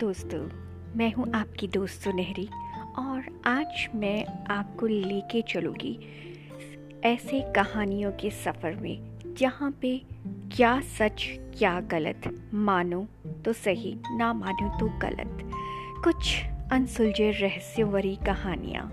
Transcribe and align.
दोस्तों, 0.00 0.38
मैं 0.96 1.12
हूँ 1.12 1.30
आपकी 1.34 1.66
दोस्त 1.68 2.02
सुनहरी 2.02 2.48
और 2.98 3.24
आज 3.46 3.88
मैं 3.94 4.24
आपको 4.50 4.86
लेके 4.86 5.42
चलूँगी 5.42 5.92
ऐसे 7.04 7.40
कहानियों 7.52 8.12
के 8.12 8.30
सफ़र 8.30 8.76
में 8.76 9.34
जहाँ 9.38 9.70
पे 9.82 10.02
क्या 10.56 10.80
सच, 10.80 11.26
क्या 11.58 11.80
गलत, 11.80 12.48
मानो 12.54 13.06
तो 13.44 13.52
सही, 13.52 13.94
ना 14.10 14.32
मानो 14.32 14.68
तो 14.78 14.86
गलत। 14.98 15.50
कुछ 16.04 16.36
अनसुलझे 16.72 17.30
रहस्यों 17.30 17.90
भरी 17.90 18.16
कहानियाँ, 18.16 18.90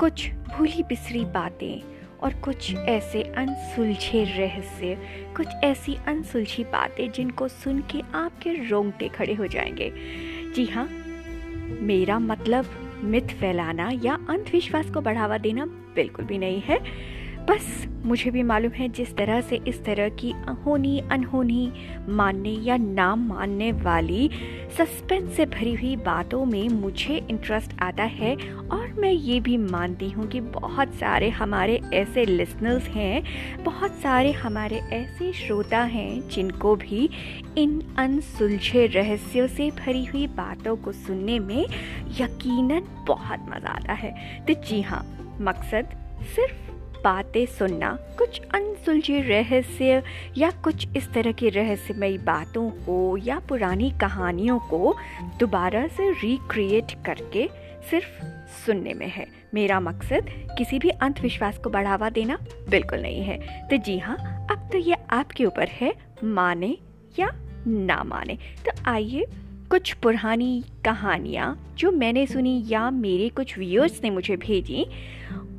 कुछ 0.00 0.28
भूली 0.30 0.82
बिसरी 0.82 1.24
बातें 1.24 1.94
और 2.22 2.34
कुछ 2.34 2.74
ऐसे 2.74 3.22
अनसुलझे 3.22 4.24
रहस्य, 4.24 4.98
कुछ 5.36 5.46
ऐसी 5.64 5.96
अनसुलझी 6.06 6.64
बातें 6.64 7.10
जिनको 7.12 7.48
सुन 7.48 7.80
के 7.80 8.00
आपके 8.14 8.52
रोंगटे 8.68 9.08
खड़े 9.08 9.34
हो 9.34 9.46
जाएँगे। 9.46 9.92
जी 10.54 10.64
हाँ 10.66 10.88
मेरा 11.82 12.18
मतलब 12.18 12.66
मिथ 13.04 13.34
फैलाना 13.40 13.90
या 14.04 14.14
अंधविश्वास 14.28 14.90
को 14.90 15.00
बढ़ावा 15.00 15.38
देना 15.38 15.64
बिल्कुल 15.94 16.24
भी 16.24 16.38
नहीं 16.38 16.60
है। 16.60 16.78
बस 17.48 17.84
मुझे 18.04 18.30
भी 18.30 18.42
मालूम 18.42 18.72
है 18.72 18.88
जिस 18.88 19.14
तरह 19.16 19.40
से 19.40 19.56
इस 19.68 19.84
तरह 19.84 20.08
की 20.08 20.30
होनी 20.64 20.98
अनहोनी 21.12 21.72
मानने 22.08 22.50
या 22.50 22.76
ना 22.76 23.14
मानने 23.16 23.70
वाली 23.72 24.30
सस्पेंस 24.78 25.36
से 25.36 25.46
भरी 25.46 25.74
हुई 25.74 25.96
बातों 25.96 26.44
में 26.44 26.68
मुझे 26.68 27.16
इंटरेस्ट 27.30 27.80
आता 27.82 28.04
है 28.04 28.34
और 28.72 28.92
मैं 28.92 29.10
ये 29.10 29.40
भी 29.40 29.56
मानती 29.56 30.10
हूँ 30.10 30.26
कि 30.28 30.40
बहुत 30.40 30.94
सारे 30.94 31.28
हमारे 31.30 31.80
ऐसे 31.94 32.24
लिसनर्स 32.24 32.88
हैं, 32.88 33.22
बहुत 33.64 33.92
सारे 33.92 34.32
हमारे 34.32 34.76
ऐसे 34.76 35.32
श्रोता 35.32 35.82
हैं 35.82 36.28
जिनको 36.28 36.76
भी 36.76 37.08
इन 37.58 37.80
अनसुलझे 37.98 38.86
रहस्यों 38.86 39.46
से 39.46 39.70
भरी 39.70 40.04
हुई 40.04 40.26
बातों 40.26 40.76
को 40.76 40.92
सुनने 40.92 41.38
में 41.38 41.64
यकीनन 42.20 43.04
बहुत 43.06 43.46
मज़ा 43.48 43.70
आता 43.70 43.92
है। 43.92 44.14
तो 44.44 44.54
जी 44.62 44.80
हाँ 44.82 45.04
मकसद 45.40 45.96
सिर्फ़ 46.34 46.73
बातें 47.04 47.44
सुनना, 47.46 47.90
कुछ 48.18 48.40
अनसुलझे 48.54 49.20
रहस्य 49.20 50.02
या 50.38 50.50
कुछ 50.50 50.86
इस 50.96 51.12
तरह 51.12 51.32
की 51.32 51.48
रहस्यमयी 51.48 52.18
बातों 52.18 52.68
को 52.70 53.16
या 53.16 53.38
पुरानी 53.48 53.90
कहानियों 54.00 54.58
को 54.58 54.94
दोबारा 55.40 55.86
से 55.86 56.10
रिक्रिएट 56.10 56.92
करके 57.06 57.48
सिर्फ़ 57.90 58.22
सुनने 58.66 58.94
में 58.94 59.08
है। 59.08 59.26
मेरा 59.54 59.80
मकसद 59.80 60.30
किसी 60.58 60.78
भी 60.78 60.88
अंधविश्वास 60.88 61.58
को 61.58 61.70
बढ़ावा 61.70 62.08
देना 62.10 62.38
बिल्कुल 62.68 62.98
नहीं 62.98 63.22
है। 63.22 63.38
तो 63.68 63.76
जी 63.76 63.98
हाँ 63.98 64.16
अब 64.50 64.68
तो 64.72 64.78
ये 64.78 64.96
आपके 65.10 65.44
ऊपर 65.44 65.68
है, 65.68 65.94
माने 66.24 66.76
या 67.18 67.30
ना 67.66 68.02
माने। 68.04 68.38
तो 68.66 68.72
आइए 68.86 69.26
कुछ 69.74 69.92
पुरानी 69.92 70.64
कहानियाँ 70.84 71.74
जो 71.78 71.90
मैंने 71.92 72.26
सुनी 72.26 72.64
या 72.68 72.90
मेरे 72.90 73.28
कुछ 73.28 73.58
व्यूअर्स 73.58 74.00
ने 74.04 74.10
मुझे 74.10 74.36
भेजी, 74.36 74.86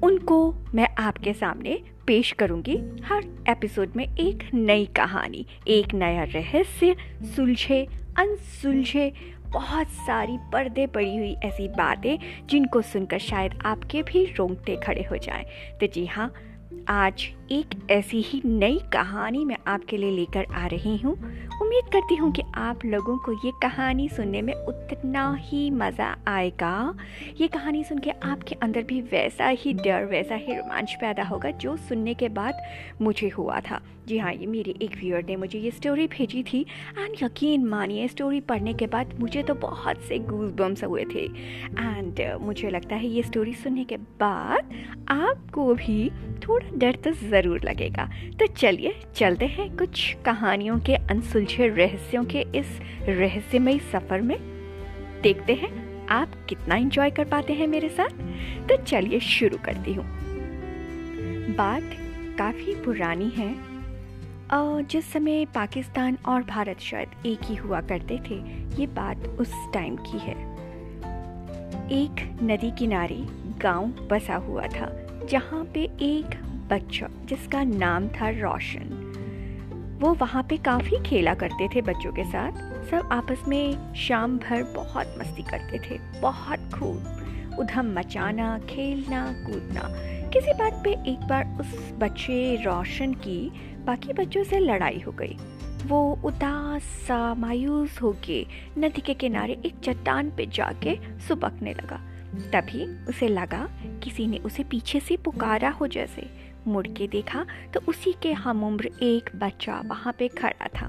उनको 0.04 0.56
मैं 0.76 0.88
आपके 1.00 1.34
सामने 1.34 1.82
पेश 2.08 2.32
करूँगी 2.32 2.78
हर 3.04 3.44
एपिसोड 3.50 3.94
में 3.96 4.16
एक 4.16 4.50
नई 4.54 4.86
कहानी, 4.86 5.46
एक 5.68 5.94
नया 5.94 6.24
रहस्य, 6.24 6.96
सुलझे, 7.36 7.88
अनसुलझे, 8.18 9.14
बहुत 9.48 9.88
सारी 9.88 10.38
पर्दे 10.54 10.88
पड़ी 10.88 11.18
हुई 11.18 11.36
ऐसी 11.44 11.68
बातें 11.68 12.18
जिनको 12.50 12.82
सुनकर 12.82 13.20
शायद 13.20 13.60
आपके 13.66 14.04
भी 14.04 14.26
रोंगटे 14.26 14.76
खड़े 14.76 15.04
हो 15.12 15.18
जाएँ। 15.18 15.46
तो 15.80 15.88
जी 15.88 16.06
हाँ 16.06 16.34
आज 16.88 17.32
एक 17.52 17.74
ऐसी 17.92 18.22
ही 18.22 18.42
नई 18.46 18.80
कहानी 18.94 19.44
मैं 19.46 19.58
आपके 19.68 19.98
लिए 19.98 20.12
लेकर 20.12 20.46
आ 20.54 20.66
रही 20.68 20.96
हूँ। 20.98 21.14
उम्मीद 21.62 21.92
करती 21.94 22.16
हूँ 22.16 22.32
कि 22.32 22.42
आप 22.56 22.86
लोगों 22.86 23.18
को 23.18 23.34
ये 23.46 23.52
कहानी 23.62 24.08
सुनने 24.10 24.42
में 24.42 24.54
उतना 24.54 25.34
ही 25.42 25.70
मज़ा 25.72 26.16
आएगा। 26.28 26.94
ये 27.42 27.48
कहानी 27.48 27.84
सुन 27.84 28.00
के 28.00 28.10
आपके 28.10 28.56
अंदर 28.56 28.84
भी 28.84 29.02
वैसा 29.02 29.48
ही 29.48 29.74
डर, 29.74 30.06
वैसा 30.06 30.36
ही 30.36 30.56
रोमांच 30.56 30.98
पैदा 31.02 31.24
होगा 31.24 31.52
जो 31.52 31.76
सुनने 31.80 32.14
के 32.14 32.30
बाद 32.30 32.62
मुझे 33.02 33.30
हुआ 33.30 33.60
था। 33.60 33.82
जी 34.08 34.18
हाँ 34.18 34.34
ये 34.34 34.46
मेरे 34.46 34.74
एक 34.82 34.96
व्यूअर 34.98 35.24
ने 35.26 35.36
मुझे 35.36 35.60
ये 35.60 35.70
स्टोरी 35.72 36.08
भेजी 36.08 36.44
थी। 36.44 36.60
एंड 36.98 37.16
यकीन 37.24 37.64
मानिए 37.66 38.08
स्टोरी 38.08 38.40
पढ़ने 38.42 38.74
के 38.74 38.88
बाद 38.88 39.14
मुझे 39.20 39.44
तो 39.44 39.54
बहुत 39.54 40.02
से 40.02 40.20
गूज 40.20 40.52
बम्स 40.58 40.84
हुए 40.84 41.06
थे। 41.06 41.24
एंड 41.24 42.22
मुझे 42.42 42.70
लगता 42.70 42.96
है 42.96 43.08
ये 43.08 43.24
स्टोरी 43.24 43.54
सुनने 43.54 43.84
के 43.84 43.98
बाद 43.98 44.74
आपको 45.10 45.74
भी 45.76 46.10
थोड़ा 46.48 46.70
डर 46.76 46.96
तो 46.96 47.14
ज़रूर 47.36 47.62
लगेगा। 47.64 48.10
तो 48.40 48.48
चलिए, 48.48 48.96
चलते 49.16 49.46
हैं 49.48 49.76
कुछ 49.78 50.16
कहानियों 50.26 50.80
के 50.80 50.96
अनसुलझे 50.96 51.68
रहस्यों 51.68 52.24
के 52.26 52.46
इस 52.56 52.80
रहस्यमय 53.10 53.80
सफ़र 53.92 54.22
में। 54.22 54.38
देखते 55.24 55.54
हैं 55.54 56.08
आप 56.10 56.32
कितना 56.50 56.76
इंजॉय 56.76 57.10
कर 57.10 57.26
पाते 57.26 57.54
हैं 57.54 57.68
मेरे 57.68 57.90
साथ। 57.90 58.10
तो 58.68 58.76
चलिए 58.84 59.20
शुरू 59.20 59.58
करती 59.66 59.94
हूँ। 59.94 60.06
बात 61.56 61.90
काफ़ी 62.38 62.76
पुरानी 62.76 63.30
है। 63.30 63.54
जिस 64.84 65.12
समय 65.14 65.46
पाकिस्तान 65.46 66.18
और 66.26 66.44
भारत 66.44 66.80
शायद 66.80 67.26
एक 67.26 67.40
ही 67.44 67.56
हुआ 67.56 67.82
करते 67.82 68.20
थे, 68.30 68.36
ये 68.80 68.88
बात 68.88 69.28
उस 69.40 69.54
टाइम 69.74 69.96
की 69.98 70.18
है। 70.20 70.36
एक 71.94 72.40
नदी 72.44 72.72
किनारे 72.72 73.24
गाँव 73.62 74.08
बसा 74.12 74.36
हुआ 74.36 74.68
था, 74.68 74.92
जहाँ 75.30 75.64
पे 75.74 75.84
एक 76.02 76.45
बच्चा, 76.68 77.08
जिसका 77.26 77.64
नाम 77.64 78.08
था 78.08 78.30
रोशन। 78.30 79.02
वो 80.02 80.14
वहाँ 80.14 80.44
पे 80.44 80.58
काफ़ी 80.58 80.98
खेला 81.04 81.34
करते 81.34 81.68
थे 81.76 81.82
बच्चों 81.82 82.12
के 82.14 82.24
साथ। 82.24 82.52
सब 82.90 83.10
आपस 83.12 83.44
में 83.48 83.94
शाम 83.94 84.38
भर 84.38 84.64
बहुत 84.64 85.16
मस्ती 85.20 85.44
करते 85.44 85.80
थे, 85.80 86.22
बहुत 86.22 86.60
खूब। 86.74 87.58
उधम 87.60 87.94
मचाना, 88.00 88.60
खेलना, 88.60 89.26
कूदना। 89.46 89.82
किसी 90.30 90.54
बात 90.54 90.82
पे 90.84 90.92
एक 90.92 91.28
बार 91.28 91.58
उस 91.60 91.94
बच्चे 91.98 92.56
रोशन 92.56 93.14
की 93.14 93.52
बाकी 93.86 94.14
बच्चों 94.14 94.44
से 94.44 94.60
लड़ाई 94.60 95.04
हो 95.06 95.12
गई। 95.12 95.38
वो 95.86 96.20
उदास 96.26 96.82
सा 96.82 97.34
मायूस 97.34 98.02
होके 98.02 98.46
नदी 98.78 99.02
के 99.02 99.14
किनारे 99.14 99.58
एक 99.66 99.76
चट्टान 99.84 100.32
पे 100.32 100.46
जाके 100.46 100.98
सुबकने 101.28 101.74
लगा। 101.74 102.02
तभी 102.54 102.86
उसे 103.06 103.28
लगा 103.28 103.68
किसी 104.04 104.28
ने 104.28 104.38
उसे 104.38 104.64
पीछे 104.64 105.00
से 105.00 105.18
पुकारा 105.18 105.70
हो 105.70 105.88
जैसे। 105.88 106.45
मुड़ 106.68 106.88
के 106.88 107.08
देखा 107.08 107.46
तो 107.74 107.80
उसी 107.88 108.16
के 108.22 108.34
हम 108.34 108.64
उम्र 108.64 108.86
एक 108.86 109.30
बच्चा 109.36 109.82
वहाँ 109.86 110.14
पे 110.20 110.28
खड़ा 110.28 110.68
था। 110.68 110.88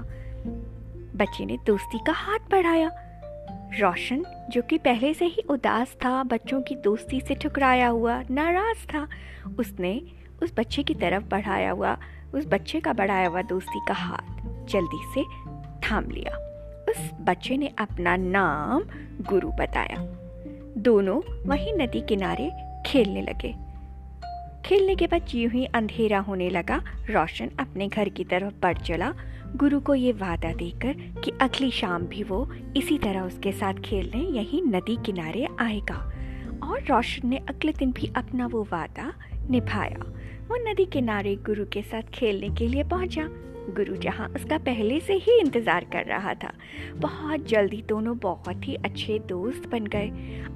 बच्चे 1.15 1.45
ने 1.45 1.57
दोस्ती 1.65 1.99
का 2.07 2.13
हाथ 2.13 2.39
बढ़ाया। 2.51 2.91
रोशन, 3.79 4.47
जो 4.49 4.61
कि 4.61 4.77
पहले 4.77 5.13
से 5.13 5.25
ही 5.25 5.41
उदास 5.49 5.97
था, 6.05 6.23
बच्चों 6.23 6.61
की 6.61 6.75
दोस्ती 6.75 7.21
से 7.21 7.35
ठुकराया 7.35 7.87
हुआ, 7.87 8.23
नाराज़ 8.31 8.87
था, 8.87 9.07
उसने 9.59 10.01
उस 10.43 10.53
बच्चे 10.57 10.83
की 10.83 10.93
तरफ़ 10.93 11.23
बढ़ाया 11.23 11.71
हुआ, 11.71 11.97
उस 12.33 12.45
बच्चे 12.45 12.79
का 12.79 12.93
बढ़ाया 12.93 13.27
हुआ 13.27 13.41
दोस्ती 13.41 13.79
का 13.87 13.93
हाथ 13.93 14.41
जल्दी 14.65 14.99
से 15.15 15.23
थाम 15.87 16.05
लिया। 16.05 16.37
उस 16.89 17.11
बच्चे 17.21 17.57
ने 17.57 17.67
अपना 17.67 18.15
नाम 18.15 18.83
गुरु 19.23 19.51
बताया। 19.51 19.97
दोनों 20.77 21.47
वहीं 21.49 21.73
नदी 21.73 22.01
किनारे 22.01 22.51
खेलने 22.85 23.21
लगे। 23.21 23.66
खेलने 24.65 24.95
के 24.95 25.07
बाद 25.07 25.25
यूँ 25.35 25.51
ही 25.51 25.65
अंधेरा 25.65 26.19
होने 26.19 26.49
लगा। 26.49 26.83
रोशन 27.09 27.49
अपने 27.59 27.87
घर 27.87 28.09
की 28.09 28.23
तरफ़ 28.23 28.53
बढ़ 28.61 28.77
चला। 28.77 29.13
गुरु 29.55 29.79
को 29.79 29.95
ये 29.95 30.11
वादा 30.11 30.53
देकर 30.53 31.21
कि 31.21 31.31
अगली 31.41 31.71
शाम 31.71 32.03
भी 32.03 32.23
वो 32.23 32.51
इसी 32.77 32.97
तरह 32.97 33.21
उसके 33.21 33.51
साथ 33.51 33.73
खेलने 33.73 34.23
यही 34.39 34.61
नदी 34.61 34.97
किनारे 35.05 35.47
आएगा। 35.59 36.13
और 36.63 36.81
रोशन 36.81 37.29
ने 37.29 37.37
अगले 37.37 37.71
दिन 37.71 37.91
भी 37.91 38.11
अपना 38.15 38.47
वो 38.47 38.63
वादा 38.63 39.13
निभाया। 39.49 40.13
वो 40.47 40.71
नदी 40.71 40.85
किनारे 40.85 41.35
गुरु 41.35 41.65
के 41.65 41.81
साथ 41.81 42.01
खेलने 42.01 42.49
के 42.49 42.67
लिए 42.67 42.83
पहुँचा। 42.83 43.29
गुरु 43.69 43.95
जहाँ 43.95 44.27
उसका 44.27 44.57
पहले 44.57 44.99
से 44.99 45.13
ही 45.13 45.39
इंतज़ार 45.39 45.83
कर 45.83 46.05
रहा 46.05 46.33
था। 46.33 46.51
बहुत 46.97 47.45
जल्दी 47.47 47.81
दोनों 47.81 48.17
बहुत 48.17 48.67
ही 48.67 48.75
अच्छे 48.75 49.17
दोस्त 49.19 49.67
बन 49.69 49.85
गए। 49.85 50.07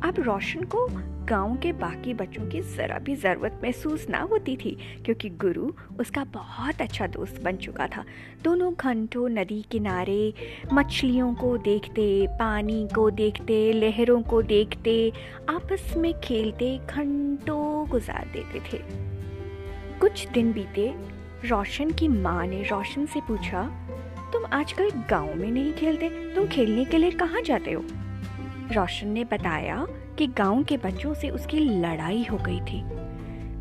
अब 0.04 0.20
रोशन 0.20 0.64
को 0.66 0.88
गाँव 1.30 1.56
के 1.56 1.72
बाकी 1.74 2.14
बच्चों 2.14 2.48
की 2.50 2.62
ज़रा 2.62 2.98
भी 3.00 3.16
ज़रूरत 3.16 3.60
महसूस 3.64 4.08
ना 4.10 4.22
होती 4.22 4.56
थी, 4.58 4.78
क्योंकि 5.06 5.30
गुरु 5.30 5.72
उसका 6.00 6.24
बहुत 6.24 6.82
अच्छा 6.82 7.08
दोस्त 7.08 7.42
बन 7.44 7.58
चुका 7.58 7.88
था। 7.88 8.04
दोनों 8.44 8.74
घंटों 8.74 9.28
नदी 9.30 9.62
किनारे 9.72 10.34
मछलियों 10.74 11.34
को 11.34 11.58
देखते, 11.58 12.28
पानी 12.30 12.88
को 12.96 13.10
देखते, 13.12 13.72
लहरों 13.74 14.22
को 14.22 14.42
देखते, 14.42 15.12
आपस 15.50 15.94
में 15.98 16.14
खेलते, 16.20 16.78
घंटों 16.90 17.88
गुजार 17.90 18.30
देते 18.34 18.60
थे। 18.70 18.82
कुछ 20.00 20.28
दिन 20.28 20.52
बीते 20.54 20.94
रोशन 21.46 21.92
की 21.92 22.08
माँ 22.08 22.46
ने 22.48 22.62
रोशन 22.64 23.06
से 23.06 23.20
पूछा, 23.20 23.64
तुम 24.34 24.44
आजकल 24.54 24.90
गाँव 25.10 25.34
में 25.36 25.50
नहीं 25.52 25.72
खेलते? 25.74 26.10
तुम 26.36 26.48
खेलने 26.48 26.84
के 26.86 26.98
लिए 26.98 27.12
कहाँ 27.12 27.42
जाते 27.42 27.72
हो? 27.72 27.84
रोशन 28.74 29.08
ने 29.08 29.24
बताया 29.24 29.86
कि 30.18 30.28
गाँव 30.28 30.64
के 30.64 30.78
बच्चों 30.78 31.14
से 31.14 31.30
उसकी 31.30 31.60
लड़ाई 31.60 32.26
हो 32.32 32.38
गई 32.38 32.60
थी। 32.62 32.82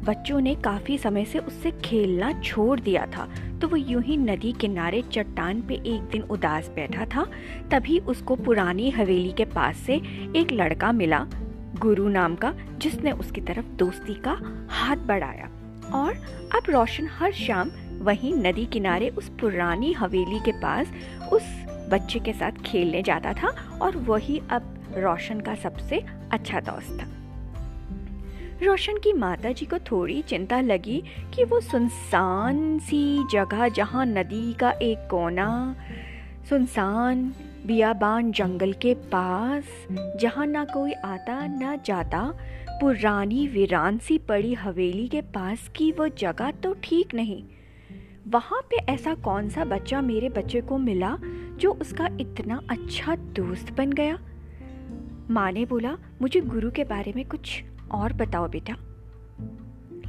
बच्चों 0.04 0.40
ने 0.40 0.54
काफ़ी 0.54 0.98
समय 0.98 1.24
से 1.24 1.38
उससे 1.38 1.70
खेलना 1.84 2.32
छोड़ 2.40 2.78
दिया 2.80 3.06
था 3.06 3.28
तो 3.60 3.68
वो 3.68 3.76
यूँ 3.76 4.02
ही 4.02 4.16
नदी 4.16 4.52
किनारे 4.52 5.02
चट्टान 5.12 5.62
पे 5.62 5.74
एक 5.86 6.02
दिन 6.02 6.22
उदास 6.22 6.68
बैठा 6.68 7.04
था। 7.06 7.24
तभी 7.70 7.98
उसको 7.98 8.36
पुरानी 8.36 8.90
हवेली 8.90 9.32
के 9.32 9.44
पास 9.46 9.76
से 9.76 9.94
एक 10.36 10.52
लड़का 10.52 10.92
मिला, 10.92 11.26
गुरु 11.78 12.08
नाम 12.08 12.34
का, 12.34 12.54
जिसने 12.78 13.12
उसकी 13.12 13.40
तरफ़ 13.40 13.66
दोस्ती 13.76 14.14
का 14.20 14.38
हाथ 14.70 15.06
बढ़ाया। 15.06 15.49
और 15.94 16.14
अब 16.54 16.70
रोशन 16.70 17.08
हर 17.18 17.32
शाम 17.32 17.70
वहीं 18.02 18.34
नदी 18.34 18.66
किनारे 18.66 19.08
उस 19.08 19.28
पुरानी 19.28 19.92
हवेली 19.92 20.38
के 20.38 20.52
पास 20.52 20.86
उस 21.32 21.42
बच्चे 21.90 22.18
के 22.18 22.32
साथ 22.32 22.62
खेलने 22.66 23.02
जाता 23.02 23.32
था 23.32 23.78
और 23.82 23.96
वही 23.96 24.42
अब 24.50 24.76
रोशन 24.96 25.40
का 25.40 25.54
सबसे 25.54 26.04
अच्छा 26.32 26.60
दोस्त 26.60 27.00
था। 27.00 27.06
रोशन 28.66 28.98
की 28.98 29.12
माता 29.12 29.52
जी 29.52 29.66
को 29.66 29.78
थोड़ी 29.78 30.22
चिंता 30.22 30.60
लगी 30.60 31.02
कि 31.34 31.44
वो 31.44 31.60
सुनसान 31.60 32.78
सी 32.78 33.28
जगह 33.32 33.68
जहाँ 33.68 34.06
नदी 34.06 34.52
का 34.52 34.70
एक 34.70 34.98
कोना, 35.10 35.76
सुनसान 36.48 37.32
बियाबान 37.66 38.32
जंगल 38.32 38.72
के 38.72 38.94
पास, 38.94 39.64
जहाँ 40.20 40.46
ना 40.46 40.64
कोई 40.64 40.92
आता 40.92 41.46
ना 41.46 41.76
जाता 41.76 42.18
पुरानी 42.80 43.46
वीरान 43.46 43.98
सी 43.98 44.18
पड़ी 44.18 44.54
हवेली 44.54 45.08
के 45.08 45.20
पास 45.20 45.70
की 45.76 45.92
वो 45.92 46.08
जगह 46.08 46.50
तो 46.50 46.76
ठीक 46.82 47.14
नहीं। 47.14 47.44
वहाँ 48.28 48.60
पे 48.60 48.76
ऐसा 48.76 49.14
कौन 49.14 49.48
सा 49.48 49.64
बच्चा 49.64 50.00
मेरे 50.00 50.28
बच्चे 50.28 50.60
को 50.60 50.78
मिला 50.78 51.18
जो 51.56 51.72
उसका 51.72 52.08
इतना 52.20 52.60
अच्छा 52.70 53.16
दोस्त 53.16 53.72
बन 53.72 53.92
गया? 53.92 54.18
माँ 55.30 55.52
ने 55.52 55.64
बोला, 55.64 55.96
मुझे 56.22 56.40
गुरु 56.40 56.70
के 56.70 56.84
बारे 56.84 57.12
में 57.16 57.28
कुछ 57.28 57.64
और 57.90 58.12
बताओ 58.12 58.48
बेटा। 58.48 58.76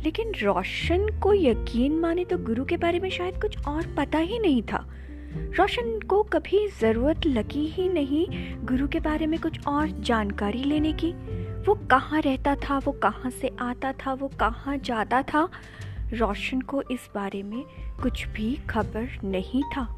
लेकिन 0.04 0.32
रोशन 0.42 1.20
को 1.24 1.34
यकीन 1.34 2.00
माने 2.00 2.26
तो 2.26 2.38
गुरु 2.38 2.66
के 2.66 2.78
बारे 2.78 3.00
में 3.00 3.10
शायद 3.10 3.42
कुछ 3.42 3.68
और 3.68 3.96
पता 3.98 4.18
ही 4.18 4.40
नहीं 4.40 4.64
था। 4.64 4.88
रोशन 5.36 6.00
को 6.00 6.24
कभी 6.24 6.68
ज़रूरत 6.68 7.26
लगी 7.26 7.66
ही 7.66 7.90
नहीं 7.90 8.28
गुरु 8.66 8.88
के 8.88 9.00
बारे 9.00 9.28
में 9.28 9.40
कुछ 9.40 9.68
और 9.68 9.90
जानकारी 9.90 10.64
लेने 10.64 10.94
की। 10.94 11.41
वो 11.68 11.74
कहाँ 11.74 12.22
रहता 12.22 12.56
था, 12.56 12.78
वो 12.78 12.92
कहाँ 12.92 13.30
से 13.30 13.52
आता 13.60 13.92
था, 13.92 14.14
वो 14.14 14.28
कहाँ 14.28 14.78
जाता 14.78 15.22
था, 15.22 15.50
रोशन 16.14 16.62
को 16.62 16.82
इस 16.92 17.10
बारे 17.16 17.44
में 17.44 17.64
कुछ 18.02 18.28
भी 18.28 18.56
खबर 18.56 19.20
नहीं 19.24 19.64
था। 19.64 19.98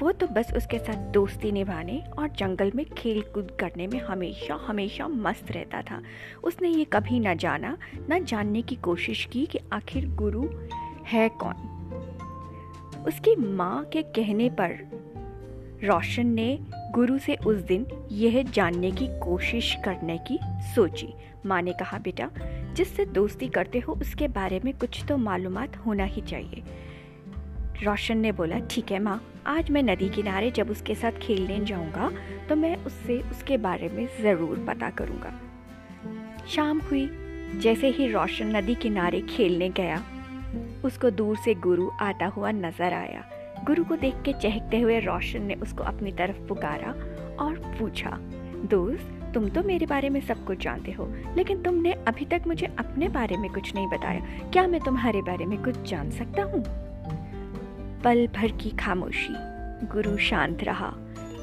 वो 0.00 0.12
तो 0.12 0.26
बस 0.26 0.52
उसके 0.56 0.78
साथ 0.78 0.96
दोस्ती 0.96 1.52
निभाने 1.52 2.04
और 2.18 2.28
जंगल 2.28 2.72
में 2.74 2.86
खेल 2.86 3.22
कूद 3.22 3.56
करने 3.60 3.86
में 3.86 4.00
हमेशा 4.00 4.54
हमेशा 4.54 5.08
मस्त 5.08 5.50
रहता 5.50 5.82
था। 5.82 6.02
उसने 6.44 6.68
ये 6.68 6.84
कभी 6.84 7.20
ना 7.20 7.34
जाना, 7.34 7.76
ना 8.08 8.18
जानने 8.18 8.62
की 8.62 8.76
कोशिश 8.76 9.24
की 9.32 9.46
कि 9.46 9.58
आखिर 9.72 10.08
गुरु 10.08 10.48
है 11.06 11.28
कौन। 11.28 11.54
उसकी 13.06 13.36
माँ 13.36 13.84
के 13.84 14.02
कहने 14.02 14.50
पर 14.50 14.90
रोशन 15.84 16.26
ने 16.26 16.58
गुरु 16.94 17.18
से 17.18 17.34
उस 17.46 17.56
दिन 17.58 17.86
यह 18.12 18.42
जानने 18.44 18.90
की 18.90 19.06
कोशिश 19.18 19.74
करने 19.84 20.16
की 20.18 20.38
सोची। 20.74 21.08
माँ 21.46 21.60
ने 21.62 21.72
कहा, 21.72 21.98
बेटा, 21.98 22.28
जिससे 22.74 23.04
दोस्ती 23.06 23.48
करते 23.48 23.78
हो, 23.78 23.92
उसके 23.92 24.28
बारे 24.28 24.60
में 24.64 24.72
कुछ 24.78 25.04
तो 25.08 25.16
मालूम 25.16 25.58
होना 25.86 26.04
ही 26.04 26.22
चाहिए। 26.22 26.62
रोशन 27.82 28.18
ने 28.18 28.32
बोला, 28.32 28.58
ठीक 28.60 28.92
है 28.92 28.98
माँ, 28.98 29.20
आज 29.46 29.70
मैं 29.70 29.82
नदी 29.82 30.08
किनारे 30.08 30.50
जब 30.50 30.70
उसके 30.70 30.94
साथ 30.94 31.12
खेलने 31.12 31.58
जाऊँगा 31.64 32.10
तो 32.48 32.56
मैं 32.56 32.76
उससे 32.76 33.18
उसके 33.30 33.56
बारे 33.58 33.88
में 33.88 34.06
ज़रूर 34.22 34.64
पता 34.68 34.90
करूँगा। 34.90 35.32
शाम 36.48 36.80
हुई, 36.80 37.08
जैसे 37.54 37.88
ही 37.88 38.10
रोशन 38.12 38.56
नदी 38.56 38.74
किनारे 38.74 39.20
खेलने 39.20 39.68
गया, 39.70 40.02
उसको 40.84 41.10
दूर 41.10 41.36
से 41.36 41.54
गुरु 41.54 41.90
आता 42.00 42.26
हुआ 42.26 42.50
नज़र 42.50 42.92
आया। 42.92 43.24
गुरु 43.64 43.84
को 43.84 43.96
देख 43.96 44.14
के 44.24 44.32
चहकते 44.32 44.80
हुए 44.80 44.98
रोशन 45.00 45.42
ने 45.42 45.54
उसको 45.54 45.84
अपनी 45.84 46.12
तरफ़ 46.12 46.46
पुकारा 46.48 46.90
और 47.44 47.54
पूछा, 47.78 48.10
दोस्त, 48.70 49.18
तुम 49.34 49.48
तो 49.48 49.62
मेरे 49.62 49.86
बारे 49.86 50.08
में 50.10 50.20
सब 50.20 50.44
कुछ 50.44 50.58
जानते 50.58 50.92
हो, 50.92 51.06
लेकिन 51.36 51.62
तुमने 51.62 51.92
अभी 51.92 52.24
तक 52.24 52.42
मुझे 52.46 52.66
अपने 52.78 53.08
बारे 53.08 53.36
में 53.36 53.50
कुछ 53.50 53.74
नहीं 53.74 53.86
बताया। 53.86 54.50
क्या 54.50 54.66
मैं 54.66 54.80
तुम्हारे 54.80 55.22
बारे 55.22 55.46
में 55.46 55.62
कुछ 55.62 55.82
जान 55.82 56.10
सकता 56.10 56.42
हूँ? 56.42 56.62
पल 58.04 58.26
भर 58.26 58.52
की 58.52 58.70
खामोशी, 58.70 59.34
गुरु 59.86 60.16
शांत 60.18 60.64
रहा, 60.64 60.92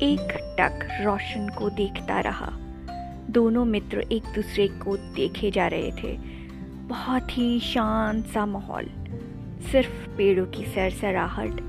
एक 0.02 0.38
टक 0.60 0.88
रोशन 1.06 1.50
को 1.58 1.70
देखता 1.70 2.20
रहा। 2.20 2.52
दोनों 3.30 3.66
मित्र 3.66 4.06
एक 4.12 4.24
दूसरे 4.36 4.68
को 4.68 4.98
देखे 4.98 5.52
जा 5.52 5.68
रहे 5.68 5.92
थे। 5.92 6.18
बहुत 6.88 7.38
ही 7.38 7.60
शांत 7.60 8.26
सा 8.26 8.46
माहौल, 8.46 8.90
सिर्फ़ 9.72 10.08
पेड़ों 10.10 10.46
की 10.46 10.66
सरसराहट 10.66 11.62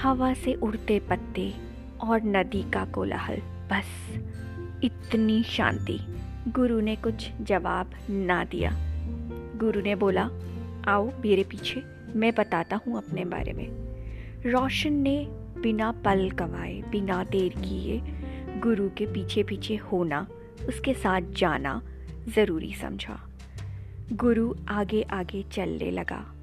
हवा 0.00 0.34
से 0.34 0.54
उड़ते 0.54 1.00
पत्ते 1.00 1.54
और 2.00 2.22
नदी 2.22 2.70
का 2.70 2.84
कोलाहल। 2.84 3.36
बस 3.40 4.18
इतनी 4.84 5.42
शांति। 5.42 6.00
गुरु 6.48 6.80
ने 6.80 6.96
कुछ 6.96 7.30
जवाब 7.42 7.90
ना 8.10 8.44
दिया। 8.44 8.70
गुरु 9.58 9.80
ने 9.80 9.94
बोला, 9.94 10.30
आओ 10.88 11.08
मेरे 11.08 11.44
पीछे, 11.44 11.82
मैं 12.16 12.34
बताता 12.34 12.80
हूँ 12.86 12.96
अपने 12.96 13.24
बारे 13.24 13.52
में। 13.52 13.68
रोशन 14.50 14.92
ने 14.92 15.26
बिना 15.62 15.92
पल 15.92 16.30
गवाए 16.30 16.82
बिना 16.90 17.24
देर 17.24 17.52
किए 17.52 18.02
गुरु 18.60 18.88
के 18.88 19.06
पीछे 19.06 19.42
पीछे 19.42 19.76
होना, 19.76 20.26
उसके 20.68 20.94
साथ 20.94 21.20
जाना 21.32 21.82
ज़रूरी 22.34 22.74
समझा। 22.74 23.28
गुरु 24.12 24.54
आगे 24.68 25.02
आगे 25.02 25.42
चलने 25.42 25.90
लगा। 25.90 26.35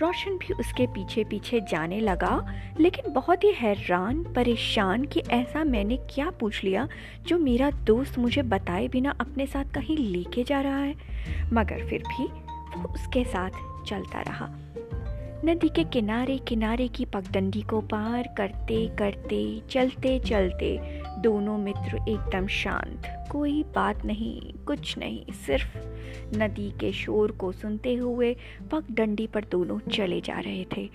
रोशन 0.00 0.30
भी 0.30 0.54
उसके 0.54 0.86
पीछे 0.86 1.24
पीछे 1.24 1.60
जाने 1.60 2.00
लगा, 2.00 2.56
लेकिन 2.80 3.12
बहुत 3.12 3.44
ही 3.44 3.52
हैरान, 3.52 4.22
परेशान 4.22 5.04
कि 5.04 5.20
ऐसा 5.20 5.64
मैंने 5.64 5.96
क्या 5.96 6.30
पूछ 6.30 6.64
लिया 6.64 6.88
जो 7.26 7.38
मेरा 7.38 7.70
दोस्त 7.70 8.18
मुझे 8.18 8.42
बताए 8.42 8.88
बिना 8.88 9.10
अपने 9.20 9.46
साथ 9.46 9.64
कहीं 9.64 9.96
लेके 9.96 10.44
जा 10.44 10.60
रहा 10.60 10.78
है। 10.78 10.94
मगर 11.52 11.86
फिर 11.86 12.02
भी 12.02 12.26
वो 12.76 12.94
उसके 12.94 13.24
साथ 13.24 13.50
चलता 13.86 14.20
रहा। 14.20 14.63
नदी 15.44 15.68
के 15.68 15.84
किनारे 15.84 16.38
किनारे 16.38 16.88
की 16.88 17.04
पगडंडी 17.04 17.62
को 17.62 17.80
पार 17.80 18.34
करते 18.38 18.76
करते, 18.98 19.62
चलते 19.70 20.18
चलते 20.18 20.78
दोनों 21.20 21.58
मित्र 21.58 21.96
एकदम 22.08 22.46
शांत। 22.46 23.28
कोई 23.30 23.62
बात 23.62 24.04
नहीं, 24.04 24.40
कुछ 24.64 24.98
नहीं, 24.98 25.32
सिर्फ़ 25.46 25.76
नदी 26.36 26.70
के 26.70 26.92
शोर 26.92 27.32
को 27.32 27.52
सुनते 27.52 27.94
हुए 27.94 28.36
पगडंडी 28.72 29.26
पर 29.26 29.44
दोनों 29.50 29.78
चले 29.78 30.20
जा 30.20 30.38
रहे 30.38 30.66
थे। 30.76 30.88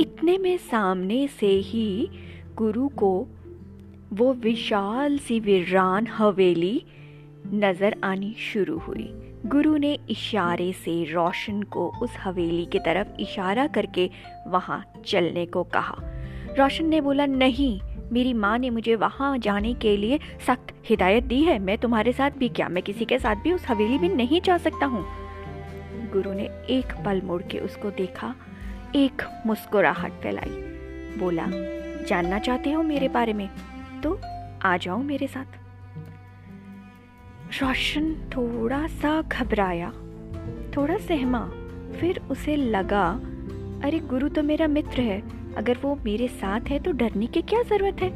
इतने 0.00 0.38
में 0.38 0.56
सामने 0.56 1.26
से 1.28 1.50
ही 1.50 2.10
गुरु 2.56 2.88
को 2.88 3.28
वो 4.12 4.32
विशाल 4.34 5.18
सी 5.18 5.40
वीरान 5.40 6.06
हवेली 6.06 6.82
नज़र 7.46 7.96
आनी 8.04 8.34
शुरू 8.38 8.78
हुई। 8.78 9.12
गुरु 9.46 9.76
ने 9.76 9.98
इशारे 10.10 10.72
से 10.72 11.04
रोशन 11.04 11.62
को 11.62 11.92
उस 12.02 12.16
हवेली 12.24 12.66
की 12.66 12.78
तरफ़ 12.78 13.08
इशारा 13.20 13.66
करके 13.66 14.10
वहाँ 14.46 14.92
चलने 15.06 15.46
को 15.46 15.62
कहा। 15.62 15.94
रोशन 16.58 16.84
ने 16.84 17.00
बोला, 17.00 17.26
नहीं, 17.26 17.80
मेरी 18.12 18.32
माँ 18.32 18.58
ने 18.58 18.70
मुझे 18.70 18.94
वहाँ 18.94 19.38
जाने 19.38 19.74
के 19.74 19.96
लिए 19.96 20.20
सख्त 20.46 20.74
हिदायत 20.88 21.24
दी 21.24 21.42
है। 21.42 21.58
मैं 21.58 21.78
तुम्हारे 21.78 22.12
साथ 22.12 22.30
भी 22.30 22.48
क्या? 22.48 22.68
मैं 22.68 22.82
किसी 22.82 23.04
के 23.04 23.18
साथ 23.18 23.36
भी 23.36 23.52
उस 23.52 23.68
हवेली 23.68 23.98
में 23.98 24.08
नहीं 24.08 24.40
जा 24.40 24.58
सकता 24.58 24.86
हूँ। 24.86 25.06
गुरु 26.12 26.32
ने 26.32 26.44
एक 26.70 27.04
पल 27.04 27.22
मुड़ 27.22 27.42
के 27.42 27.58
उसको 27.58 27.90
देखा। 27.90 28.34
एक 28.96 29.22
मुस्कुराहट 29.46 30.12
फैलाई। 30.12 30.50
बोला, 31.18 31.46
जानना 32.06 32.38
चाहते 32.38 32.72
हो 32.72 32.82
मेरे 32.82 33.08
बारे 33.08 33.32
में? 33.32 33.48
तो 34.02 34.20
आ 34.64 34.76
जाओ 34.76 34.98
मेरे 34.98 35.26
साथ। 35.26 35.61
रोशन 37.52 38.14
थोड़ा 38.36 38.86
सा 38.86 39.20
घबराया। 39.22 39.90
थोड़ा 40.76 40.96
सहमा 40.98 41.40
फिर 42.00 42.20
उसे 42.30 42.56
लगा, 42.56 43.08
अरे 43.84 43.98
गुरु 44.00 44.28
तो 44.28 44.42
मेरा 44.42 44.66
मित्र 44.66 45.00
है। 45.00 45.20
अगर 45.56 45.78
वो 45.82 45.94
मेरे 46.04 46.28
साथ 46.28 46.60
है 46.60 46.78
तो 46.78 46.92
डरने 46.92 47.26
की 47.26 47.42
क्या 47.42 47.62
ज़रूरत 47.62 48.02
है? 48.02 48.10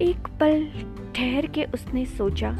एक 0.00 0.28
पल 0.40 0.66
ठहर 1.16 1.46
के 1.46 1.64
उसने 1.64 2.06
सोचा, 2.06 2.50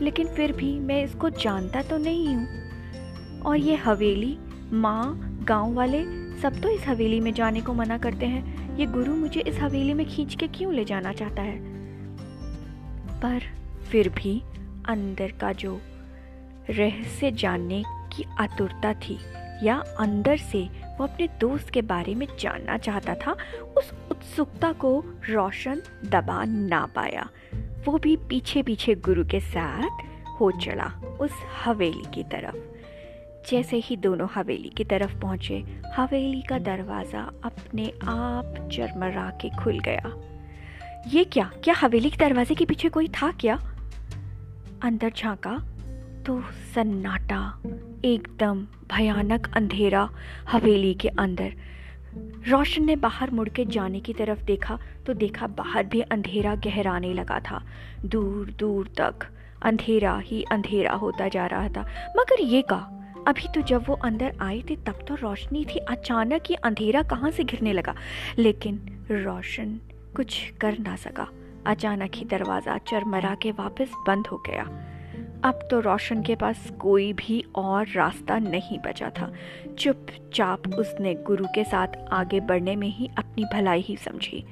लेकिन 0.00 0.26
फिर 0.26 0.52
भी 0.52 0.78
मैं 0.80 1.02
इसको 1.04 1.30
जानता 1.30 1.82
तो 1.82 1.98
नहीं 1.98 2.34
हूँ। 2.34 3.40
और 3.40 3.56
ये 3.56 3.74
हवेली, 3.74 4.38
माँ, 4.72 5.38
गाँव 5.48 5.74
वाले 5.74 6.04
सब 6.38 6.60
तो 6.62 6.68
इस 6.68 6.86
हवेली 6.88 7.20
में 7.20 7.34
जाने 7.34 7.60
को 7.60 7.74
मना 7.74 7.98
करते 7.98 8.26
हैं। 8.26 8.76
ये 8.76 8.86
गुरु 8.86 9.14
मुझे 9.14 9.40
इस 9.40 9.60
हवेली 9.60 9.94
में 9.94 10.06
खींच 10.06 10.34
के 10.34 10.48
क्यों 10.48 10.74
ले 10.74 10.84
जाना 10.84 11.12
चाहता 11.12 11.42
है? 11.42 11.79
फिर 13.90 14.08
भी 14.08 14.42
अंदर 14.88 15.32
का 15.40 15.52
जो 15.52 15.80
रहस्य 16.70 17.30
जानने 17.30 17.82
की 18.12 18.24
आतुरता 18.38 18.92
थी 18.94 19.18
या 19.62 19.76
अंदर 20.00 20.36
से 20.36 20.68
वो 20.98 21.06
अपने 21.06 21.28
दोस्त 21.40 21.70
के 21.70 21.82
बारे 21.82 22.14
में 22.14 22.26
जानना 22.40 22.76
चाहता 22.78 23.14
था, 23.14 23.36
उस 23.76 23.92
उत्सुकता 24.10 24.72
को 24.72 25.04
रोशन 25.30 25.82
दबा 26.04 26.44
ना 26.44 26.86
पाया। 26.86 27.28
वो 27.86 27.98
भी 27.98 28.16
पीछे 28.16 28.62
पीछे 28.62 28.94
गुरु 28.94 29.24
के 29.24 29.40
साथ 29.40 30.02
हो 30.40 30.50
चला 30.50 30.86
उस 31.20 31.30
हवेली 31.64 32.04
की 32.14 32.22
तरफ़। 32.22 32.56
जैसे 33.50 33.76
ही 33.76 33.96
दोनों 33.96 34.28
हवेली 34.34 34.68
की 34.68 34.84
तरफ़ 34.84 35.18
पहुँचे, 35.20 35.64
हवेली 35.96 36.42
का 36.42 36.58
दरवाज़ा 36.58 37.20
अपने 37.44 37.92
आप 38.04 38.68
चरमरा 38.72 39.30
के 39.30 39.50
खुल 39.50 39.78
गया। 39.78 40.12
ये 41.06 41.24
क्या? 41.24 41.50
क्या 41.64 41.74
हवेली 41.74 42.10
के 42.10 42.16
दरवाजे 42.16 42.54
के 42.54 42.64
पीछे 42.64 42.88
कोई 42.88 43.08
था 43.08 43.32
क्या? 43.32 43.58
अंदर 44.82 45.12
झांका 45.16 45.58
तो 46.26 46.42
सन्नाटा, 46.74 47.62
एकदम 48.04 48.66
भयानक 48.92 49.54
अंधेरा 49.56 50.10
हवेली 50.48 50.94
के 50.94 51.08
अंदर। 51.08 51.52
रोशन 52.48 52.84
ने 52.84 52.96
बाहर 52.96 53.30
मुड़ 53.30 53.48
के 53.48 53.64
जाने 53.64 54.00
की 54.00 54.12
तरफ़ 54.12 54.42
देखा 54.42 54.78
तो 55.06 55.14
देखा 55.14 55.46
बाहर 55.46 55.86
भी 55.86 56.00
अंधेरा 56.00 56.54
गहराने 56.54 57.14
लगा 57.14 57.40
था। 57.40 57.62
दूर 58.04 58.50
दूर 58.50 58.88
तक 58.98 59.14
अंधेरा 59.62 60.18
ही 60.18 60.42
अंधेरा 60.42 60.92
होता 60.92 61.28
जा 61.28 61.46
रहा 61.46 61.68
था। 61.68 62.12
मगर 62.16 62.40
ये 62.40 62.62
का? 62.62 62.96
अभी 63.28 63.48
तो 63.54 63.60
जब 63.60 63.84
वो 63.86 63.94
अंदर 63.94 64.36
आए 64.40 64.62
थे, 64.70 64.76
तब 64.76 65.04
तो 65.08 65.14
रोशनी 65.14 65.64
थी, 65.64 65.78
अचानक 65.78 66.50
ये 66.50 66.56
अंधेरा 66.56 67.02
कहाँ 67.02 67.30
से 67.30 67.44
घिरने 67.44 67.72
लगा? 67.72 67.94
लेकिन 68.38 68.76
रोशन 69.10 69.80
कुछ 70.16 70.52
कर 70.60 70.78
ना 70.78 70.96
सका। 70.96 71.28
अचानक 71.66 72.14
ही 72.14 72.24
दरवाज़ा 72.24 72.78
चरमरा 72.78 73.34
के 73.34 73.50
वापस 73.50 73.92
बंद 74.06 74.26
हो 74.26 74.36
गया। 74.36 74.62
अब 75.44 75.68
तो 75.70 75.80
रोशन 75.80 76.22
के 76.22 76.34
पास 76.34 76.70
कोई 76.80 77.12
भी 77.12 77.44
और 77.54 77.86
रास्ता 77.86 78.38
नहीं 78.38 78.78
बचा 78.78 79.10
था। 79.10 79.32
चुपचाप 79.78 80.68
उसने 80.68 81.14
गुरु 81.14 81.44
के 81.44 81.64
साथ 81.64 81.86
आगे 82.12 82.40
बढ़ने 82.40 82.76
में 82.76 82.88
ही 82.88 83.10
अपनी 83.18 83.44
भलाई 83.44 83.80
ही 83.80 83.96
समझी। 83.96 84.44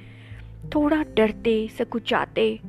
थोड़ा 0.75 1.03
डरते, 1.03 1.69
सकुचाते, 1.79 2.61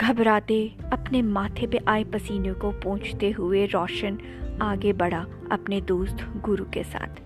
घबराते 0.00 0.74
अपने 0.92 1.22
माथे 1.22 1.66
पे 1.66 1.80
आए 1.88 2.04
पसीने 2.04 2.52
को 2.52 2.70
पहुँचते 2.70 3.30
हुए 3.30 3.66
रोशन 3.66 4.18
आगे 4.62 4.92
बढ़ा 4.92 5.26
अपने 5.52 5.80
दोस्त 5.80 6.26
गुरु 6.36 6.64
के 6.64 6.82
साथ। 6.84 7.20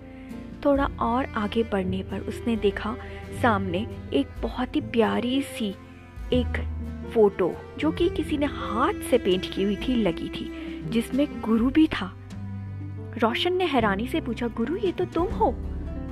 थोड़ा 0.64 0.85
और 1.00 1.26
आगे 1.26 1.62
बढ़ने 1.62 2.02
पर 2.02 2.21
उसने 2.21 2.56
देखा 2.56 2.95
सामने 3.42 3.87
एक 4.12 4.26
बहुत 4.42 4.76
ही 4.76 4.80
प्यारी 4.80 5.42
सी 5.42 5.75
एक 6.33 6.76
फ़ोटो 7.14 7.54
जो 7.78 7.90
कि 7.90 8.09
किसी 8.09 8.38
ने 8.38 8.47
हाथ 8.47 8.95
से 9.11 9.18
पेंट 9.18 9.54
की 9.54 9.62
हुई 9.62 9.76
थी, 9.76 9.95
लगी 10.02 10.28
थी, 10.28 10.52
जिसमें 10.88 11.40
गुरु 11.40 11.71
भी 11.71 11.87
था। 11.87 12.16
रोशन 13.18 13.52
ने 13.52 13.64
हैरानी 13.64 14.06
से 14.06 14.21
पूछा, 14.21 14.49
गुरु, 14.49 14.76
ये 14.76 14.92
तो 14.92 15.04
तुम 15.04 15.26
हो? 15.26 15.54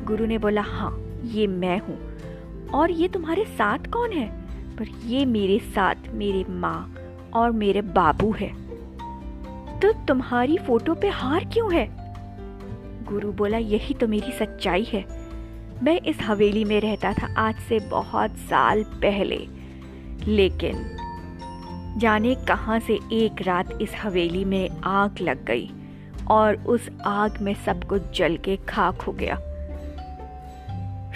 गुरु 0.04 0.26
ने 0.26 0.38
बोला 0.38 0.62
हाँ 0.62 1.20
ये 1.24 1.46
मैं 1.46 1.78
हूँ। 1.78 2.18
और 2.68 2.90
ये 2.90 3.08
तुम्हारे 3.08 3.44
साथ 3.44 3.78
कौन 3.78 4.12
है? 4.12 4.44
पर 4.76 4.88
ये 5.06 5.24
मेरे 5.24 5.58
साथ, 5.58 5.94
मेरे 6.12 6.44
माँ 6.48 6.94
और 7.34 7.50
मेरे 7.50 7.82
बाबू 7.82 8.32
है। 8.32 8.64
तो 9.80 9.92
तुम्हारी 9.92 10.58
फ़ोटो 10.58 10.94
पे 10.94 11.08
हार 11.08 11.44
क्यों 11.44 11.74
है? 11.74 11.88
गुरु 13.04 13.32
बोला, 13.32 13.58
यही 13.58 13.94
तो 13.94 14.08
मेरी 14.08 14.32
सच्चाई 14.32 14.84
है। 14.84 15.04
मैं 15.82 16.00
इस 16.00 16.18
हवेली 16.22 16.64
में 16.64 16.80
रहता 16.80 17.12
था 17.12 17.34
आज 17.38 17.54
से 17.54 17.78
बहुत 17.78 18.30
साल 18.30 18.82
पहले। 18.82 19.53
लेकिन 20.28 20.90
जाने 21.98 22.34
कहाँ 22.34 22.78
से 22.80 22.98
एक 23.12 23.42
रात 23.42 23.78
इस 23.82 23.94
हवेली 24.02 24.44
में 24.44 24.68
आग 24.84 25.20
लग 25.20 25.44
गई 25.44 25.70
और 26.30 26.56
उस 26.56 26.88
आग 27.06 27.38
में 27.40 27.54
सब 27.54 27.84
कुछ 27.84 28.02
जल 28.18 28.36
के 28.36 28.56
खाक 28.56 29.02
हो 29.02 29.12
गया। 29.12 29.38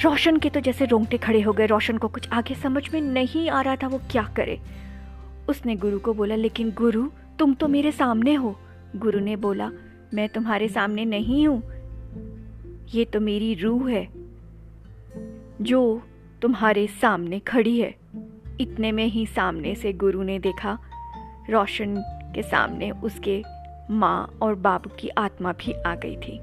रोशन 0.05 0.37
के 0.37 0.51
तो 0.51 0.61
जैसे 0.61 0.85
रोंगटे 0.85 1.19
खड़े 1.19 1.41
हो 1.41 1.53
गए। 1.53 1.67
रोशन 1.67 1.99
को 1.99 2.09
कुछ 2.09 2.29
आगे 2.29 2.55
समझ 2.55 2.83
में 2.95 3.01
नहीं 3.01 3.49
आ 3.51 3.61
रहा 3.61 3.77
था 3.77 3.89
वो 3.89 4.01
क्या 4.11 4.23
करे। 4.37 4.61
उसने 5.49 5.77
गुरु 5.77 5.99
को 5.99 6.15
बोला, 6.15 6.35
लेकिन 6.35 6.71
गुरु, 6.71 7.09
तुम 7.39 7.55
तो 7.55 7.69
मेरे 7.69 7.93
सामने 7.93 8.35
हो। 8.35 8.57
गुरु 8.97 9.21
ने 9.21 9.37
बोला, 9.37 9.71
मैं 10.15 10.29
तुम्हारे 10.29 10.69
सामने 10.69 11.05
नहीं 11.05 11.47
हूँ। 11.49 11.63
ये 12.95 13.05
तो 13.05 13.21
मेरी 13.21 13.55
रूह 13.55 13.91
है, 13.91 14.09
जो 15.63 16.03
तुम्हारे 16.43 16.87
सामने 16.87 17.39
खड़ी 17.39 17.81
है। 17.81 17.95
इतने 18.61 18.93
में 18.93 19.07
ही 19.07 19.25
सामने 19.27 19.75
से 19.75 19.93
गुरु 19.93 20.23
ने 20.23 20.39
देखा। 20.39 20.79
रोशन 21.51 21.97
के 22.35 22.43
सामने 22.43 22.91
उसके 22.91 23.43
माँ 23.91 24.39
और 24.43 24.55
बाबू 24.55 24.91
की 24.91 25.09
आत्मा 25.09 25.53
भी 25.53 25.73
आ 25.73 25.95
गई 25.95 26.17
थी। 26.17 26.41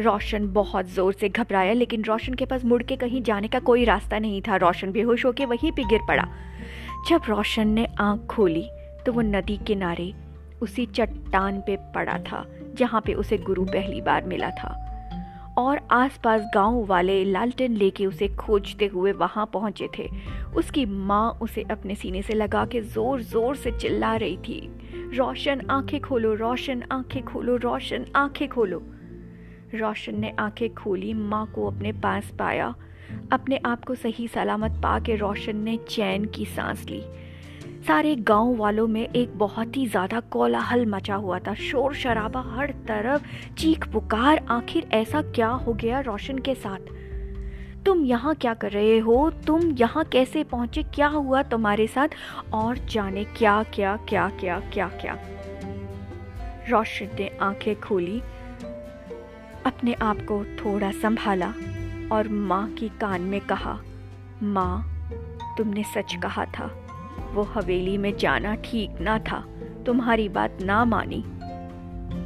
रोशन 0.00 0.46
बहुत 0.52 0.86
ज़ोर 0.86 1.12
से 1.12 1.28
घबराया, 1.28 1.72
लेकिन 1.72 2.04
रोशन 2.04 2.34
के 2.34 2.44
पास 2.44 2.64
मुड़ 2.64 2.82
के 2.82 2.96
कहीं 2.96 3.22
जाने 3.22 3.48
का 3.48 3.58
कोई 3.60 3.84
रास्ता 3.84 4.18
नहीं 4.18 4.42
था। 4.42 4.56
रोशन 4.56 4.92
बेहोश 4.92 5.24
होकर 5.24 5.46
वहीं 5.46 5.72
पे 5.72 5.84
गिर 5.84 6.00
पड़ा। 6.08 6.26
जब 7.08 7.22
रोशन 7.28 7.68
ने 7.68 7.86
आँख 8.00 8.26
खोली 8.26 8.68
तो 9.06 9.12
वो 9.12 9.20
नदी 9.20 9.56
किनारे 9.56 10.12
उसी 10.62 10.86
चट्टान 10.86 11.60
पे 11.60 11.76
पड़ा 11.94 12.18
था, 12.20 12.44
जहाँ 12.74 13.00
पे 13.00 13.14
उसे 13.14 13.38
गुरु 13.38 13.64
पहली 13.64 14.00
बार 14.00 14.24
मिला 14.24 14.50
था। 14.50 14.80
और 15.58 15.80
आसपास 15.90 16.42
गाँव 16.54 16.84
वाले 16.86 17.24
लालटेन 17.24 17.76
लेके 17.76 18.06
उसे 18.06 18.28
खोजते 18.28 18.86
हुए 18.86 19.12
वहाँ 19.12 19.50
पहुँचे 19.52 19.88
थे। 19.98 20.08
उसकी 20.56 20.86
माँ 20.86 21.38
उसे 21.42 21.62
अपने 21.70 21.94
सीने 21.94 22.22
से 22.22 22.34
लगा 22.34 22.64
के 22.66 22.80
ज़ोर 22.80 23.22
ज़ोर 23.22 23.56
से 23.56 23.70
चिल्ला 23.70 24.14
रही 24.16 24.36
थी। 24.36 24.60
रोशन, 25.16 25.60
आँखें 25.70 26.00
खोलो, 26.00 26.34
रोशन, 26.34 26.82
आँखें 26.92 27.22
खोलो, 27.22 27.56
रोशन, 27.56 28.06
आँखें 28.16 28.48
खोलो। 28.48 28.82
रोशन 29.74 30.20
ने 30.20 30.34
आँखें 30.38 30.74
खोली, 30.74 31.12
माँ 31.12 31.46
को 31.54 31.66
अपने 31.66 31.92
पास 31.92 32.30
पाया। 32.38 32.74
अपने 33.32 33.60
आप 33.66 33.84
को 33.84 33.94
सही 33.94 34.28
सलामत 34.28 34.80
पा 34.82 34.98
के 34.98 35.16
रोशन 35.16 35.56
ने 35.56 35.76
चैन 35.88 36.24
की 36.24 36.44
सांस 36.46 36.84
ली। 36.84 37.02
सारे 37.86 38.14
गाँव 38.16 38.54
वालों 38.56 38.86
में 38.86 39.08
एक 39.08 39.36
बहुत 39.38 39.76
ही 39.76 39.86
ज़्यादा 39.86 40.20
कोलाहल 40.20 40.84
मचा 40.86 41.14
हुआ 41.14 41.38
था। 41.38 41.54
शोर 41.54 41.94
शराबा 41.94 42.40
हर 42.40 42.70
तरफ़, 42.88 43.22
चीख 43.54 43.86
पुकार, 43.88 44.44
आखिर 44.50 44.86
ऐसा 44.92 45.20
क्या 45.22 45.48
हो 45.48 45.72
गया 45.72 46.00
रोशन 46.00 46.38
के 46.38 46.54
साथ? 46.54 46.78
तुम 47.84 48.04
यहाँ 48.04 48.34
क्या 48.34 48.54
कर 48.54 48.70
रहे 48.70 48.98
हो? 48.98 49.30
तुम 49.46 49.70
यहाँ 49.70 50.04
कैसे 50.04 50.44
पहुँचे? 50.44 50.82
क्या 50.82 51.06
हुआ 51.06 51.42
तुम्हारे 51.42 51.86
साथ? 51.86 52.08
और 52.52 52.78
जाने 52.78 53.24
क्या 53.24 53.62
क्या 53.62 53.96
क्या 54.08 54.28
क्या 54.40 54.58
क्या 54.72 54.88
क्या? 54.88 55.18
रोशन 56.70 57.08
ने 57.18 57.28
आँखें 57.42 57.80
खोली, 57.80 58.20
अपने 59.66 59.94
आप 59.94 60.16
को 60.16 60.44
थोड़ा 60.44 60.90
संभाला 60.92 61.52
और 62.12 62.28
माँ 62.28 62.68
की 62.70 62.88
कान 62.88 63.20
में 63.20 63.40
कहा, 63.40 63.78
माँ, 64.42 64.84
तुमने 65.58 65.82
सच 65.84 66.14
कहा 66.22 66.44
था। 66.44 66.70
वो 67.34 67.42
हवेली 67.42 67.98
में 67.98 68.16
जाना 68.16 68.54
ठीक 68.54 69.00
ना 69.00 69.18
था। 69.18 69.44
तुम्हारी 69.86 70.28
बात 70.28 70.58
ना 70.62 70.84
मानी। 70.84 71.24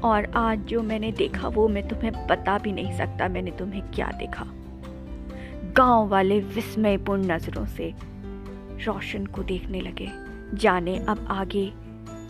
और 0.00 0.32
आज 0.36 0.58
जो 0.58 0.82
मैंने 0.82 1.12
देखा 1.12 1.48
वो 1.48 1.68
मैं 1.68 1.88
तुम्हें 1.88 2.26
बता 2.26 2.58
भी 2.58 2.72
नहीं 2.72 2.96
सकता 2.98 3.28
मैंने 3.28 3.50
तुम्हें 3.50 3.82
क्या 3.82 4.06
देखा। 4.06 4.44
गाँव 5.76 6.08
वाले 6.08 6.40
विस्मयपूर्ण 6.40 7.32
नज़रों 7.32 7.66
से 7.66 7.94
रोशन 8.86 9.26
को 9.26 9.42
देखने 9.42 9.80
लगे। 9.80 10.08
जाने 10.54 10.98
अब 10.98 11.26
आगे 11.30 11.72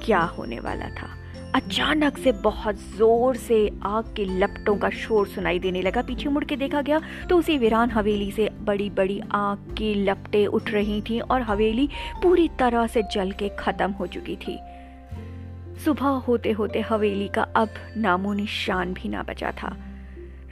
क्या 0.02 0.20
होने 0.20 0.60
वाला 0.60 0.88
था। 0.88 1.17
अचानक 1.54 2.18
से 2.18 2.32
बहुत 2.32 2.76
ज़ोर 2.96 3.36
से 3.36 3.58
आग 3.82 4.12
के 4.16 4.24
लपटों 4.38 4.76
का 4.76 4.88
शोर 4.90 5.28
सुनाई 5.28 5.58
देने 5.58 5.82
लगा। 5.82 6.02
पीछे 6.02 6.28
मुड़ 6.28 6.44
के 6.44 6.56
देखा 6.56 6.80
गया 6.82 7.00
तो 7.30 7.38
उसी 7.38 7.56
वीरान 7.58 7.90
हवेली 7.90 8.30
से 8.32 8.48
बड़ी 8.60 8.88
बड़ी 8.90 9.20
आग 9.30 9.74
की 9.78 9.94
लपटें 10.04 10.46
उठ 10.46 10.70
रही 10.70 11.00
थी 11.02 11.20
और 11.20 11.42
हवेली 11.42 11.88
पूरी 12.22 12.48
तरह 12.58 12.86
से 12.86 13.02
जल 13.12 13.30
के 13.32 13.48
खत्म 13.58 13.90
हो 13.90 14.06
चुकी 14.06 14.36
थी। 14.36 14.58
सुबह 15.84 16.08
होते 16.28 16.52
होते 16.52 16.80
हवेली 16.80 17.28
का 17.28 17.42
अब 17.56 17.74
नामो 17.96 18.32
निशान 18.32 18.92
भी 18.92 19.08
ना 19.08 19.22
बचा 19.22 19.52
था। 19.52 19.76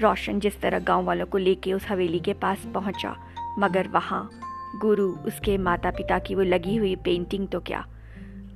रोशन 0.01 0.41
जिस 0.41 0.61
तरह 0.61 0.79
गाँव 0.79 1.05
वालों 1.05 1.27
को 1.27 1.39
लेके 1.39 1.73
उस 1.73 1.87
हवेली 1.89 2.21
के 2.21 2.33
पास 2.35 2.67
पहुँचा, 2.75 3.17
मगर 3.59 3.89
वहाँ 3.89 4.29
गुरु, 4.81 5.09
उसके 5.27 5.59
माता 5.59 5.91
पिता 5.91 6.19
की 6.19 6.35
वो 6.35 6.43
लगी 6.43 6.77
हुई 6.77 6.97
पेंटिंग 6.97 7.47
तो 7.49 7.61
क्या? 7.61 7.87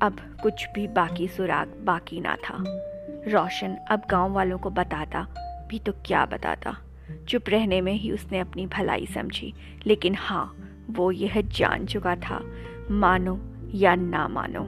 अब 0.02 0.20
कुछ 0.42 0.66
भी 0.74 0.86
बाकी 0.88 1.28
सुराग 1.28 1.68
बाकी 1.84 2.20
ना 2.20 2.36
था। 2.36 2.56
रोशन 3.28 3.76
अब 3.90 4.02
गाँव 4.10 4.32
वालों 4.32 4.58
को 4.58 4.70
बताता, 4.70 5.26
भी 5.70 5.78
तो 5.78 5.92
क्या 5.92 6.24
बताता? 6.24 6.76
चुप 7.28 7.48
रहने 7.48 7.80
में 7.80 7.92
ही 7.92 8.12
उसने 8.12 8.38
अपनी 8.38 8.66
भलाई 8.66 9.06
समझी, 9.06 9.54
लेकिन 9.86 10.14
हाँ 10.14 10.56
वो 10.90 11.10
यह 11.10 11.40
जान 11.40 11.86
चुका 11.86 12.16
था, 12.16 12.40
मानो 12.90 13.38
या 13.74 13.94
ना 13.94 14.28
मानो, 14.28 14.66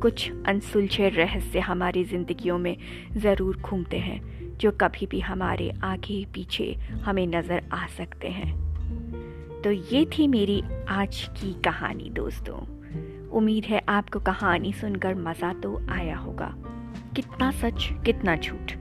कुछ 0.00 0.30
अनसुलझे 0.46 1.08
रहस्य 1.08 1.60
हमारी 1.60 2.04
ज़िंदगियों 2.04 2.58
में 2.58 2.76
ज़रूर 3.16 3.56
घूमते 3.56 3.98
हैं, 3.98 4.20
जो 4.58 4.70
कभी 4.70 5.06
भी 5.06 5.20
हमारे 5.20 5.72
आगे 5.84 6.24
पीछे 6.34 6.72
हमें 7.04 7.26
नज़र 7.26 7.68
आ 7.72 7.86
सकते 7.86 8.28
हैं। 8.28 9.62
तो 9.62 9.70
ये 9.70 10.04
थी 10.04 10.28
मेरी 10.28 10.62
आज 10.88 11.28
की 11.40 11.52
कहानी, 11.62 12.10
दोस्तों। 12.10 12.81
उम्मीद 13.32 13.64
है 13.64 13.80
आपको 13.88 14.20
कहानी 14.20 14.72
सुनकर 14.72 15.14
मज़ा 15.16 15.52
तो 15.52 15.80
आया 15.90 16.16
होगा। 16.16 16.52
कितना 17.16 17.50
सच, 17.52 17.88
कितना 18.04 18.36
झूठ, 18.36 18.72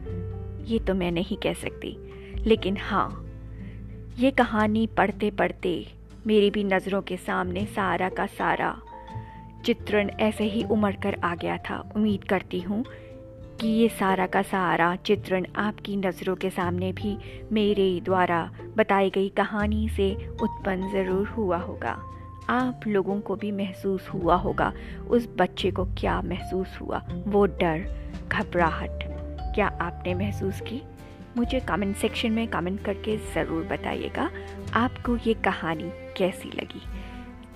ये 0.66 0.80
तो 0.80 0.94
मैं 0.94 1.12
नहीं 1.12 1.38
कह 1.38 1.54
सकती। 1.54 1.98
लेकिन 2.46 2.78
हाँ 2.80 3.08
ये 4.20 4.32
कहानी 4.32 4.86
पढ़ते 4.88 5.32
पढ़ते 5.32 5.74
मेरी 6.28 6.50
भी 6.52 6.64
नज़रों 6.64 7.02
के 7.02 7.18
सामने 7.18 7.66
सारा 7.66 8.10
का 8.10 8.26
सारा 8.30 8.76
चित्रण 9.66 10.10
ऐसे 10.20 10.44
ही 10.44 10.64
उमड़ 10.64 10.96
कर 10.96 11.20
आ 11.24 11.34
गया 11.36 11.58
था। 11.60 11.78
उम्मीद 11.96 12.24
करती 12.24 12.60
हूँ 12.62 12.84
कि 13.62 13.68
ये 13.68 13.88
सारा 13.90 14.26
का 14.28 14.42
सारा 14.42 14.96
चित्रण 15.06 15.46
आपकी 15.56 15.96
नज़रों 15.98 16.36
के 16.36 16.50
सामने 16.50 16.92
भी 16.94 17.18
मेरे 17.52 17.90
द्वारा 18.06 18.40
बताई 18.78 19.10
गई 19.10 19.30
कहानी 19.30 19.88
से 19.90 20.14
उत्पन्न 20.42 20.92
ज़रूर 20.92 21.28
हुआ 21.28 21.58
होगा। 21.58 21.94
आप 22.50 22.82
लोगों 22.88 23.22
को 23.22 23.36
भी 23.36 23.52
महसूस 23.52 24.10
हुआ 24.10 24.36
होगा। 24.36 24.74
उस 25.10 25.30
बच्चे 25.38 25.72
को 25.72 25.86
क्या 25.86 26.22
महसूस 26.22 26.78
हुआ? 26.82 27.02
वो 27.28 27.46
डर, 27.46 27.86
घबराहट, 28.28 29.04
क्या 29.56 29.68
आपने 29.82 30.14
महसूस 30.14 30.62
की? 30.62 30.82
मुझे 31.38 31.60
कमेंट 31.60 31.96
सेक्शन 31.96 32.32
में 32.32 32.48
कमेंट 32.48 32.84
करके 32.86 33.18
ज़रूर 33.18 33.64
बताइएगा। 33.64 34.30
आपको 34.74 35.18
ये 35.18 35.34
कहानी 35.34 35.92
कैसी 36.18 36.50
लगी? 36.50 36.82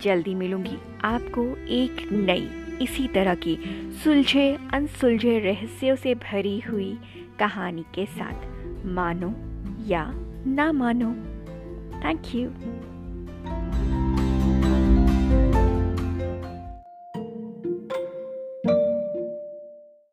जल्दी 0.02 0.36
मिलूँगी 0.36 0.78
आपको 1.04 1.68
एक 1.68 2.10
नई, 2.12 2.50
इसी 2.82 3.08
तरह 3.08 3.36
की 3.36 3.58
सुलझे, 4.04 4.58
अनसुलझे 4.74 5.40
रहस्यों 5.40 5.96
से 5.96 6.16
भरी 6.16 6.60
हुई 6.60 7.00
कहानी 7.40 7.86
के 7.96 8.06
साथ। 8.06 8.86
मानो 8.86 9.34
या 9.88 10.12
ना 10.48 10.72
मानो 10.72 11.12
थैंक 12.00 12.22
यू 12.36 12.50